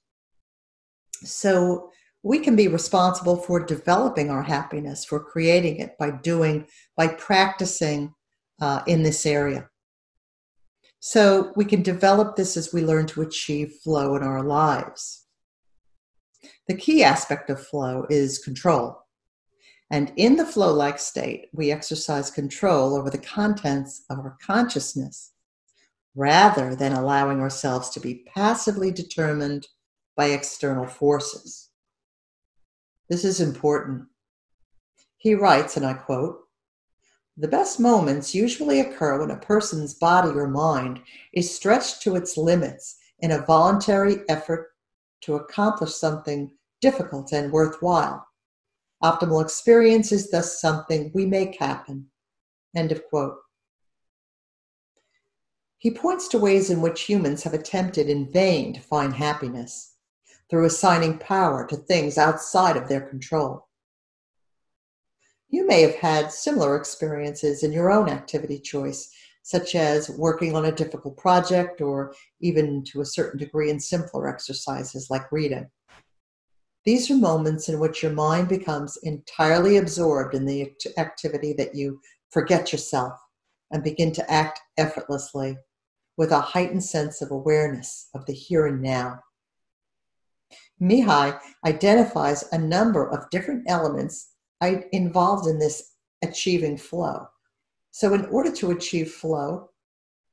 so 1.25 1.91
we 2.23 2.39
can 2.39 2.57
be 2.57 2.69
responsible 2.69 3.37
for 3.37 3.65
developing 3.65 4.31
our 4.31 4.43
happiness, 4.43 5.05
for 5.05 5.21
creating 5.21 5.79
it 5.79 5.97
by 5.99 6.11
doing, 6.11 6.67
by 6.97 7.09
practicing 7.09 8.15
uh, 8.61 8.83
in 8.87 9.03
this 9.03 9.25
area. 9.25 9.69
So 11.01 11.53
we 11.57 11.65
can 11.65 11.83
develop 11.83 12.37
this 12.37 12.57
as 12.57 12.75
we 12.75 12.83
learn 12.83 13.07
to 13.07 13.23
achieve 13.23 13.73
flow 13.83 14.17
in 14.17 14.23
our 14.23 14.43
lives. 14.43 15.27
The 16.71 16.77
key 16.77 17.03
aspect 17.03 17.51
of 17.51 17.67
flow 17.67 18.07
is 18.11 18.39
control. 18.39 18.97
And 19.91 20.13
in 20.15 20.37
the 20.37 20.47
flow 20.47 20.73
like 20.73 21.01
state, 21.01 21.49
we 21.53 21.73
exercise 21.73 22.31
control 22.31 22.95
over 22.95 23.11
the 23.11 23.19
contents 23.19 24.05
of 24.09 24.21
our 24.21 24.39
consciousness 24.41 25.33
rather 26.15 26.77
than 26.77 26.93
allowing 26.93 27.41
ourselves 27.41 27.91
to 27.91 27.99
be 27.99 28.25
passively 28.33 28.93
determined 28.93 29.67
by 30.17 30.27
external 30.27 30.87
forces. 30.87 31.71
This 33.09 33.25
is 33.25 33.41
important. 33.41 34.07
He 35.17 35.35
writes, 35.35 35.77
and 35.77 35.85
I 35.85 35.95
quote, 35.95 36.39
the 37.37 37.49
best 37.49 37.81
moments 37.81 38.33
usually 38.33 38.79
occur 38.79 39.19
when 39.19 39.33
a 39.33 39.41
person's 39.41 39.95
body 39.95 40.29
or 40.29 40.47
mind 40.47 41.01
is 41.33 41.53
stretched 41.53 42.01
to 42.03 42.15
its 42.15 42.37
limits 42.37 42.97
in 43.19 43.33
a 43.33 43.45
voluntary 43.45 44.19
effort 44.29 44.69
to 45.23 45.35
accomplish 45.35 45.95
something 45.95 46.53
difficult 46.81 47.33
and 47.33 47.53
worthwhile. 47.53 48.27
Optimal 49.03 49.43
experience 49.43 50.13
is 50.13 50.31
thus 50.31 50.61
something 50.61 51.11
we 51.15 51.27
make 51.27 51.59
happen. 51.59 52.07
End 52.77 52.93
of 52.93 53.05
quote. 53.09 53.37
He 55.79 55.91
points 55.91 56.29
to 56.29 56.39
ways 56.39 56.69
in 56.69 56.83
which 56.83 57.03
humans 57.03 57.43
have 57.45 57.55
attempted 57.55 58.11
in 58.11 58.31
vain 58.31 58.75
to 58.75 58.81
find 58.81 59.15
happiness 59.15 59.95
through 60.51 60.67
assigning 60.67 61.17
power 61.17 61.67
to 61.69 61.77
things 61.77 62.19
outside 62.19 62.77
of 62.77 62.89
their 62.89 63.01
control. 63.01 63.67
You 65.49 65.67
may 65.67 65.81
have 65.81 65.95
had 65.95 66.33
similar 66.33 66.77
experiences 66.77 67.63
in 67.63 67.73
your 67.73 67.91
own 67.91 68.09
activity 68.11 68.59
choice, 68.59 69.11
such 69.43 69.75
as 69.75 70.11
working 70.11 70.55
on 70.55 70.67
a 70.67 70.73
difficult 70.73 71.17
project 71.17 71.81
or 71.81 72.15
even 72.41 72.85
to 72.85 73.01
a 73.01 73.07
certain 73.07 73.39
degree 73.39 73.71
in 73.71 73.81
simpler 73.81 74.29
exercises 74.29 75.09
like 75.09 75.33
reading. 75.33 75.69
These 76.85 77.11
are 77.11 77.17
moments 77.17 77.69
in 77.69 77.79
which 77.79 78.03
your 78.03 78.13
mind 78.13 78.49
becomes 78.49 78.97
entirely 79.03 79.77
absorbed 79.77 80.35
in 80.35 80.47
the 80.47 80.73
activity 80.97 81.53
that 81.55 81.75
you 81.75 82.01
forget 82.31 82.73
yourself 82.73 83.13
and 83.71 83.85
begin 83.85 84.13
to 84.13 84.31
act 84.31 84.61
effortlessly 84.79 85.59
with 86.17 86.33
a 86.33 86.41
heightened 86.41 86.85
sense 86.85 87.21
of 87.23 87.31
awareness 87.31 88.09
of 88.15 88.25
the 88.27 88.33
here 88.33 88.67
and 88.67 88.83
now. 88.83 89.21
Mihai 90.81 91.39
identifies 91.67 92.45
a 92.53 92.59
number 92.59 93.09
of 93.11 93.29
different 93.31 93.65
elements 93.69 94.33
involved 94.93 95.47
in 95.47 95.59
this 95.59 95.95
achieving 96.23 96.77
flow. 96.77 97.27
So, 97.91 98.15
in 98.15 98.25
order 98.27 98.53
to 98.53 98.71
achieve 98.71 99.11
flow, 99.13 99.71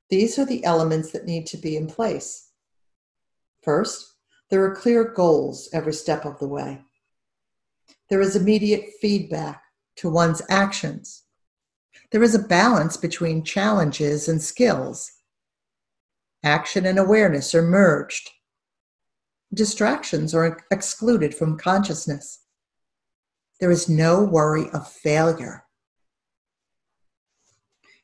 these 0.10 0.39
are 0.39 0.46
the 0.46 0.63
elements 0.63 1.12
that 1.12 1.25
need 1.25 1.46
to 1.48 1.58
be 1.58 1.75
in 1.75 1.88
place. 1.88 2.51
First, 3.63 4.13
there 4.50 4.63
are 4.63 4.75
clear 4.75 5.04
goals 5.04 5.70
every 5.74 5.94
step 5.94 6.25
of 6.25 6.39
the 6.39 6.48
way. 6.48 6.82
There 8.10 8.22
is 8.22 8.36
immediate 8.36 8.86
feedback 9.01 9.62
to 9.98 10.10
one's 10.10 10.42
actions. 10.50 11.24
There 12.12 12.24
is 12.24 12.36
a 12.36 12.39
balance 12.39 12.96
between 12.96 13.44
challenges 13.44 14.30
and 14.30 14.42
skills. 14.42 15.12
Action 16.44 16.86
and 16.86 16.98
awareness 16.98 17.54
are 17.54 17.62
merged. 17.62 18.30
Distractions 19.54 20.34
are 20.34 20.63
excluded 20.72 21.36
from 21.36 21.58
consciousness. 21.58 22.39
There 23.60 23.72
is 23.72 23.89
no 23.89 24.24
worry 24.24 24.70
of 24.70 24.88
failure. 24.88 25.66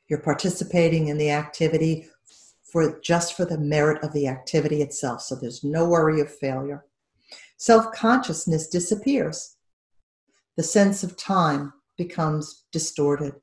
You're 0.08 0.20
participating 0.20 1.08
in 1.08 1.16
the 1.16 1.30
activity 1.30 2.08
for 2.74 2.98
just 3.02 3.36
for 3.36 3.44
the 3.44 3.56
merit 3.56 4.02
of 4.02 4.12
the 4.12 4.26
activity 4.26 4.82
itself. 4.82 5.22
So 5.22 5.36
there's 5.36 5.62
no 5.62 5.88
worry 5.88 6.20
of 6.20 6.36
failure. 6.38 6.84
Self 7.56 7.92
consciousness 7.92 8.66
disappears. 8.66 9.54
The 10.56 10.64
sense 10.64 11.04
of 11.04 11.16
time 11.16 11.72
becomes 11.96 12.64
distorted. 12.72 13.34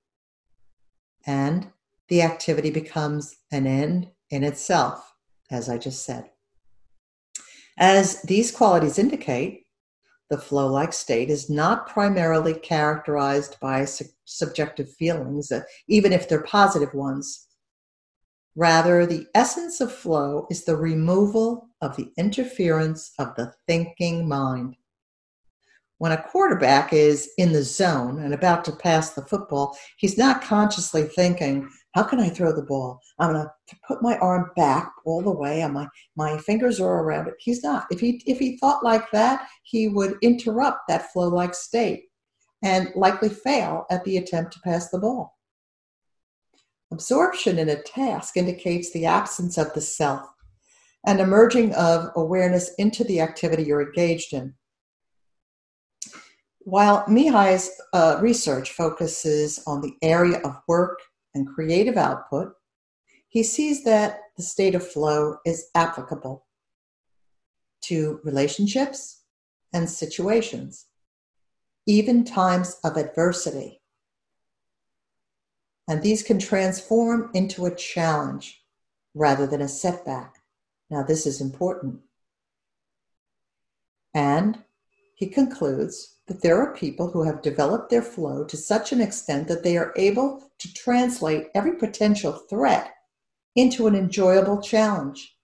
And 1.25 1.69
the 2.09 2.21
activity 2.21 2.71
becomes 2.71 3.37
an 3.53 3.65
end 3.67 4.09
in 4.31 4.43
itself, 4.43 5.13
as 5.49 5.69
I 5.69 5.77
just 5.77 6.03
said. 6.03 6.29
As 7.77 8.21
these 8.23 8.51
qualities 8.51 8.99
indicate, 8.99 9.63
the 10.29 10.37
flow 10.37 10.67
like 10.67 10.91
state 10.91 11.29
is 11.29 11.49
not 11.49 11.87
primarily 11.87 12.53
characterized 12.55 13.55
by 13.61 13.85
su- 13.85 14.05
subjective 14.25 14.91
feelings, 14.91 15.53
uh, 15.53 15.61
even 15.87 16.11
if 16.11 16.27
they're 16.27 16.43
positive 16.43 16.93
ones. 16.93 17.47
Rather, 18.55 19.05
the 19.05 19.27
essence 19.33 19.79
of 19.79 19.93
flow 19.93 20.45
is 20.49 20.65
the 20.65 20.75
removal 20.75 21.69
of 21.81 21.95
the 21.95 22.11
interference 22.17 23.13
of 23.17 23.33
the 23.35 23.53
thinking 23.67 24.27
mind. 24.27 24.75
When 25.99 26.11
a 26.11 26.21
quarterback 26.21 26.93
is 26.93 27.29
in 27.37 27.53
the 27.53 27.61
zone 27.61 28.23
and 28.23 28.33
about 28.33 28.65
to 28.65 28.71
pass 28.71 29.11
the 29.13 29.21
football, 29.21 29.77
he's 29.97 30.17
not 30.17 30.41
consciously 30.41 31.03
thinking, 31.03 31.69
how 31.93 32.03
can 32.03 32.19
I 32.19 32.29
throw 32.29 32.51
the 32.53 32.63
ball? 32.63 32.99
I'm 33.19 33.33
going 33.33 33.45
to 33.45 33.75
put 33.87 34.01
my 34.01 34.17
arm 34.17 34.49
back 34.55 34.91
all 35.05 35.21
the 35.21 35.31
way, 35.31 35.61
and 35.61 35.73
my 35.73 35.87
my 36.15 36.37
fingers 36.39 36.79
are 36.79 37.03
around 37.03 37.27
it. 37.27 37.35
He's 37.37 37.63
not. 37.63 37.85
If 37.91 37.99
he 37.99 38.21
if 38.25 38.39
he 38.39 38.57
thought 38.57 38.83
like 38.83 39.11
that, 39.11 39.47
he 39.63 39.89
would 39.89 40.17
interrupt 40.23 40.87
that 40.87 41.11
flow-like 41.11 41.53
state 41.53 42.05
and 42.63 42.89
likely 42.95 43.29
fail 43.29 43.85
at 43.91 44.03
the 44.03 44.17
attempt 44.17 44.53
to 44.53 44.59
pass 44.61 44.89
the 44.89 44.99
ball. 44.99 45.37
Absorption 46.91 47.57
in 47.57 47.69
a 47.69 47.81
task 47.81 48.35
indicates 48.35 48.91
the 48.91 49.05
absence 49.05 49.57
of 49.57 49.73
the 49.73 49.81
self 49.81 50.27
and 51.07 51.19
emerging 51.19 51.73
of 51.73 52.11
awareness 52.15 52.73
into 52.77 53.03
the 53.03 53.21
activity 53.21 53.63
you're 53.63 53.81
engaged 53.81 54.33
in. 54.33 54.53
While 56.59 57.03
Mihai's 57.07 57.71
uh, 57.93 58.19
research 58.21 58.71
focuses 58.71 59.63
on 59.65 59.81
the 59.81 59.95
area 60.03 60.39
of 60.43 60.61
work 60.67 60.99
and 61.33 61.47
creative 61.47 61.97
output, 61.97 62.53
he 63.29 63.41
sees 63.41 63.83
that 63.85 64.19
the 64.37 64.43
state 64.43 64.75
of 64.75 64.87
flow 64.87 65.37
is 65.45 65.69
applicable 65.73 66.45
to 67.85 68.19
relationships 68.23 69.23
and 69.73 69.89
situations, 69.89 70.87
even 71.87 72.23
times 72.23 72.77
of 72.83 72.97
adversity. 72.97 73.80
And 75.91 76.01
these 76.01 76.23
can 76.23 76.39
transform 76.39 77.29
into 77.33 77.65
a 77.65 77.75
challenge 77.75 78.63
rather 79.13 79.45
than 79.45 79.59
a 79.59 79.67
setback. 79.67 80.35
Now, 80.89 81.03
this 81.03 81.25
is 81.25 81.41
important. 81.41 81.99
And 84.13 84.63
he 85.15 85.27
concludes 85.27 86.15
that 86.27 86.41
there 86.41 86.57
are 86.61 86.73
people 86.73 87.11
who 87.11 87.23
have 87.23 87.41
developed 87.41 87.89
their 87.89 88.01
flow 88.01 88.45
to 88.45 88.55
such 88.55 88.93
an 88.93 89.01
extent 89.01 89.49
that 89.49 89.63
they 89.63 89.75
are 89.75 89.91
able 89.97 90.41
to 90.59 90.73
translate 90.73 91.49
every 91.53 91.75
potential 91.75 92.31
threat 92.49 92.93
into 93.57 93.85
an 93.85 93.93
enjoyable 93.93 94.61
challenge 94.61 95.35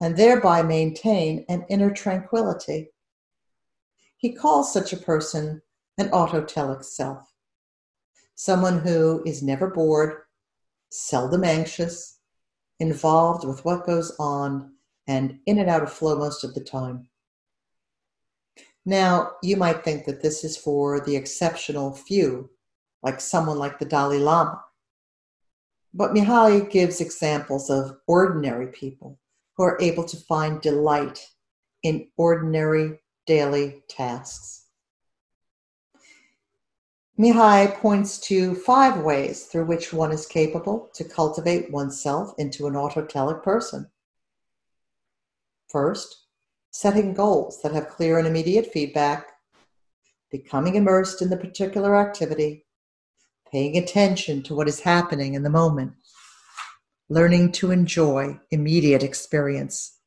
and 0.00 0.16
thereby 0.16 0.62
maintain 0.62 1.44
an 1.50 1.66
inner 1.68 1.90
tranquility. 1.90 2.88
He 4.16 4.32
calls 4.32 4.72
such 4.72 4.94
a 4.94 4.96
person 4.96 5.60
an 5.98 6.08
autotelic 6.08 6.82
self, 6.84 7.33
someone 8.34 8.80
who 8.80 9.22
is 9.24 9.42
never 9.42 9.68
bored, 9.68 10.22
seldom 10.90 11.44
anxious, 11.44 12.18
involved 12.80 13.46
with 13.46 13.64
what 13.64 13.86
goes 13.86 14.14
on, 14.18 14.72
and 15.06 15.38
in 15.46 15.58
and 15.58 15.68
out 15.68 15.82
of 15.82 15.92
flow 15.92 16.16
most 16.16 16.44
of 16.44 16.54
the 16.54 16.60
time. 16.60 17.08
Now, 18.86 19.32
you 19.42 19.56
might 19.56 19.84
think 19.84 20.04
that 20.04 20.22
this 20.22 20.44
is 20.44 20.56
for 20.56 21.00
the 21.00 21.16
exceptional 21.16 21.94
few, 21.94 22.50
like 23.02 23.20
someone 23.20 23.58
like 23.58 23.78
the 23.78 23.86
Dalai 23.86 24.18
Lama. 24.18 24.62
But 25.94 26.12
Mihaly 26.12 26.68
gives 26.70 27.00
examples 27.00 27.70
of 27.70 27.98
ordinary 28.06 28.68
people 28.68 29.18
who 29.56 29.62
are 29.62 29.78
able 29.80 30.04
to 30.04 30.16
find 30.16 30.60
delight 30.60 31.26
in 31.82 32.08
ordinary 32.16 32.98
daily 33.26 33.84
tasks. 33.88 34.63
Mihai 37.16 37.72
points 37.76 38.18
to 38.18 38.56
five 38.56 38.98
ways 39.04 39.44
through 39.44 39.66
which 39.66 39.92
one 39.92 40.10
is 40.10 40.26
capable 40.26 40.90
to 40.94 41.04
cultivate 41.04 41.70
oneself 41.70 42.34
into 42.38 42.66
an 42.66 42.74
autotelic 42.74 43.40
person. 43.40 43.88
First, 45.68 46.24
setting 46.72 47.14
goals 47.14 47.62
that 47.62 47.72
have 47.72 47.88
clear 47.88 48.18
and 48.18 48.26
immediate 48.26 48.72
feedback, 48.72 49.28
becoming 50.32 50.74
immersed 50.74 51.22
in 51.22 51.30
the 51.30 51.36
particular 51.36 51.96
activity, 51.96 52.66
paying 53.52 53.78
attention 53.78 54.42
to 54.42 54.54
what 54.56 54.66
is 54.66 54.80
happening 54.80 55.34
in 55.34 55.44
the 55.44 55.50
moment, 55.50 55.92
learning 57.08 57.52
to 57.52 57.70
enjoy 57.70 58.40
immediate 58.50 59.04
experience, 59.04 60.00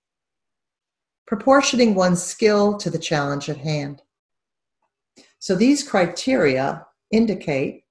proportioning 1.26 1.96
one's 1.96 2.22
skill 2.22 2.78
to 2.78 2.90
the 2.90 3.00
challenge 3.00 3.48
at 3.48 3.58
hand. 3.58 4.02
So 5.40 5.56
these 5.56 5.88
criteria 5.88 6.86
indicate 7.12 7.84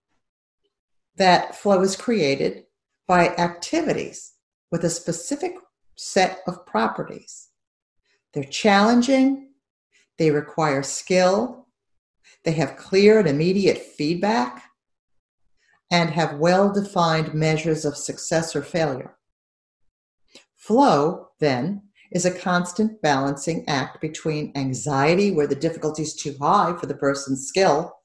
that 1.17 1.57
flow 1.57 1.81
is 1.81 1.97
created 1.97 2.65
by 3.07 3.29
activities 3.37 4.35
with 4.71 4.85
a 4.85 4.91
specific 4.91 5.55
set 5.97 6.41
of 6.47 6.67
properties 6.67 7.51
they're 8.37 8.45
challenging, 8.45 9.49
they 10.19 10.31
require 10.31 10.83
skill, 10.83 11.69
they 12.45 12.53
have 12.53 12.77
clear 12.77 13.19
and 13.19 13.27
immediate 13.27 13.79
feedback, 13.79 14.63
and 15.91 16.11
have 16.11 16.39
well 16.39 16.71
defined 16.71 17.33
measures 17.33 17.87
of 17.87 17.97
success 17.97 18.55
or 18.55 18.61
failure. 18.61 19.17
Flow, 20.55 21.29
then, 21.41 21.81
is 22.13 22.27
a 22.27 22.31
constant 22.39 23.01
balancing 23.01 23.67
act 23.67 24.03
between 24.03 24.53
anxiety, 24.55 25.31
where 25.31 25.47
the 25.47 25.55
difficulty 25.55 26.03
is 26.03 26.15
too 26.15 26.37
high 26.39 26.77
for 26.79 26.85
the 26.85 26.95
person's 26.95 27.49
skill, 27.49 27.96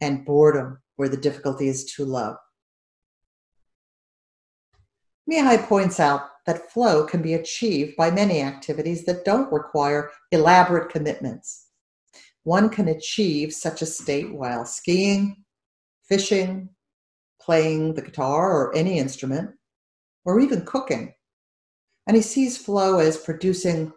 and 0.00 0.24
boredom, 0.24 0.78
where 0.96 1.08
the 1.08 1.16
difficulty 1.16 1.68
is 1.68 1.84
too 1.84 2.04
low. 2.04 2.36
Mihai 5.30 5.66
points 5.66 6.00
out 6.00 6.22
that 6.46 6.70
flow 6.70 7.04
can 7.04 7.20
be 7.20 7.34
achieved 7.34 7.96
by 7.96 8.10
many 8.10 8.40
activities 8.40 9.04
that 9.04 9.24
don't 9.24 9.52
require 9.52 10.10
elaborate 10.32 10.90
commitments. 10.90 11.66
One 12.44 12.70
can 12.70 12.88
achieve 12.88 13.52
such 13.52 13.82
a 13.82 13.86
state 13.86 14.32
while 14.32 14.64
skiing, 14.64 15.44
fishing, 16.02 16.70
playing 17.40 17.94
the 17.94 18.02
guitar 18.02 18.50
or 18.50 18.74
any 18.74 18.98
instrument, 18.98 19.50
or 20.24 20.40
even 20.40 20.64
cooking. 20.64 21.12
And 22.06 22.16
he 22.16 22.22
sees 22.22 22.56
flow 22.56 22.98
as 22.98 23.18
producing 23.18 23.92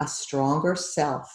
a 0.00 0.08
stronger 0.08 0.74
self. 0.74 1.30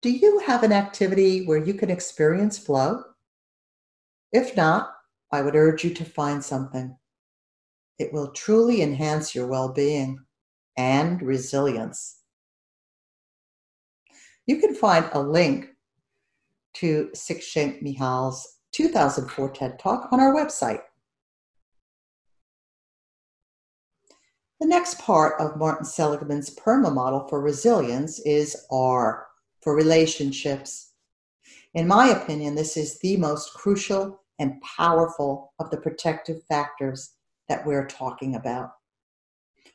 Do 0.00 0.10
you 0.10 0.38
have 0.46 0.62
an 0.62 0.72
activity 0.72 1.44
where 1.44 1.58
you 1.58 1.74
can 1.74 1.90
experience 1.90 2.56
flow? 2.56 3.02
If 4.32 4.56
not, 4.56 4.92
I 5.32 5.42
would 5.42 5.56
urge 5.56 5.82
you 5.82 5.92
to 5.94 6.04
find 6.04 6.44
something. 6.44 6.96
It 7.98 8.12
will 8.12 8.30
truly 8.30 8.80
enhance 8.80 9.34
your 9.34 9.48
well 9.48 9.72
being 9.72 10.20
and 10.76 11.20
resilience. 11.20 12.20
You 14.46 14.58
can 14.58 14.74
find 14.74 15.10
a 15.12 15.20
link 15.20 15.66
to 16.74 17.10
Csikszentmihalyi's 17.14 18.58
2004 18.72 19.50
TED 19.50 19.78
Talk 19.80 20.12
on 20.12 20.20
our 20.20 20.32
website. 20.32 20.82
The 24.60 24.68
next 24.68 25.00
part 25.00 25.40
of 25.40 25.56
Martin 25.56 25.84
Seligman's 25.84 26.50
PERMA 26.50 26.90
model 26.92 27.26
for 27.28 27.40
resilience 27.40 28.20
is 28.20 28.56
R 28.70 29.27
for 29.62 29.74
relationships. 29.74 30.92
In 31.74 31.86
my 31.86 32.08
opinion, 32.08 32.54
this 32.54 32.76
is 32.76 32.98
the 32.98 33.16
most 33.16 33.54
crucial 33.54 34.20
and 34.38 34.60
powerful 34.62 35.52
of 35.58 35.70
the 35.70 35.76
protective 35.76 36.42
factors 36.48 37.14
that 37.48 37.66
we're 37.66 37.86
talking 37.86 38.34
about. 38.34 38.70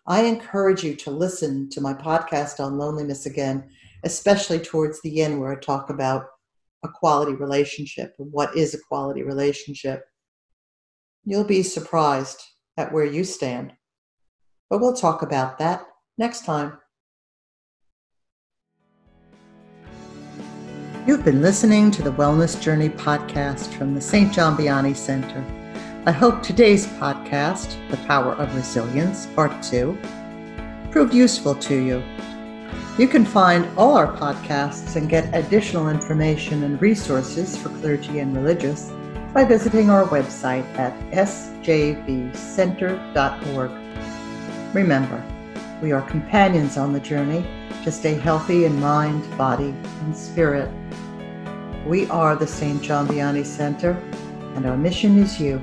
I 0.08 0.24
encourage 0.24 0.84
you 0.84 0.96
to 0.98 1.12
listen 1.12 1.70
to 1.70 1.82
my 1.82 1.94
podcast 1.94 2.60
on 2.64 2.78
loneliness 2.78 3.26
again, 3.26 3.70
especially 4.04 4.60
towards 4.60 5.02
the 5.02 5.22
end 5.22 5.40
where 5.40 5.54
I 5.54 5.60
talk 5.60 5.90
about 5.90 6.26
a 6.84 6.90
quality 6.90 7.34
relationship 7.34 8.14
and 8.20 8.32
what 8.32 8.56
is 8.56 8.74
a 8.74 8.84
quality 8.90 9.24
relationship. 9.24 10.04
You'll 11.24 11.46
be 11.46 11.64
surprised 11.64 12.42
at 12.76 12.92
where 12.92 13.06
you 13.06 13.24
stand. 13.24 13.74
But 14.70 14.80
we'll 14.80 14.96
talk 14.96 15.22
about 15.22 15.58
that 15.60 15.86
next 16.18 16.46
time. 16.46 16.80
You've 21.06 21.26
been 21.26 21.42
listening 21.42 21.92
to 21.92 22.02
the 22.02 22.14
Wellness 22.14 22.62
Journey 22.62 22.88
podcast 22.88 23.74
from 23.74 23.94
the 23.94 24.00
St. 24.00 24.32
John 24.32 24.56
Vianney 24.56 24.96
Center. 24.96 25.44
I 26.06 26.14
hope 26.14 26.42
today's 26.42 26.88
podcast, 26.88 27.76
The 27.90 27.98
Power 28.08 28.32
of 28.36 28.56
Resilience, 28.56 29.26
Part 29.36 29.62
2, 29.62 29.98
proved 30.92 31.14
useful 31.14 31.56
to 31.56 31.76
you. 31.76 32.02
You 32.98 33.10
can 33.10 33.26
find 33.26 33.68
all 33.78 33.98
our 33.98 34.16
podcasts 34.16 34.96
and 34.96 35.10
get 35.10 35.36
additional 35.36 35.90
information 35.90 36.64
and 36.64 36.82
resources 36.82 37.58
for 37.58 37.68
clergy 37.80 38.20
and 38.20 38.34
religious 38.34 38.90
by 39.34 39.44
visiting 39.44 39.90
our 39.90 40.06
website 40.08 40.64
at 40.78 40.98
sjvcenter.org. 41.12 42.34
Remember, 44.74 45.22
we 45.82 45.92
are 45.92 46.02
companions 46.04 46.78
on 46.78 46.94
the 46.94 47.02
journey 47.02 47.46
to 47.84 47.92
stay 47.92 48.14
healthy 48.14 48.64
in 48.64 48.80
mind, 48.80 49.30
body, 49.38 49.76
and 50.06 50.16
spirit. 50.16 50.70
We 51.86 52.08
are 52.08 52.38
the 52.38 52.48
St. 52.48 52.82
John 52.82 53.10
Vianney 53.10 53.46
Center, 53.46 54.02
and 54.56 54.66
our 54.66 54.78
mission 54.78 55.20
is 55.20 55.38
you. 55.38 55.62